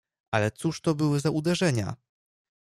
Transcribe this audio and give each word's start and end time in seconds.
"Ale 0.31 0.51
cóż 0.51 0.81
to 0.81 0.95
były 0.95 1.19
za 1.19 1.29
uderzenia!" 1.29 1.95